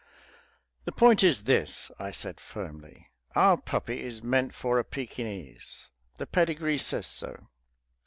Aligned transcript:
"The 0.85 0.91
point 0.91 1.21
is 1.21 1.43
this," 1.43 1.91
I 1.99 2.09
said 2.09 2.39
firmly, 2.39 3.11
"our 3.35 3.55
puppy 3.55 4.01
is 4.01 4.23
meant 4.23 4.51
for 4.51 4.79
a 4.79 4.83
Pekinese 4.83 5.89
the 6.17 6.25
pedigree 6.25 6.79
says 6.79 7.05
so. 7.05 7.49